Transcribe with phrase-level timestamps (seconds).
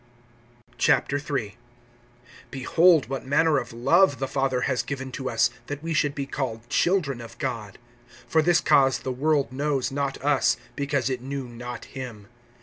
[0.83, 1.57] III.
[2.49, 6.25] BEHOLD what manner of love the Father has given to us, that we should be
[6.25, 7.77] called children of God.
[8.27, 12.29] For this cause the world knows not us, because it knew not him.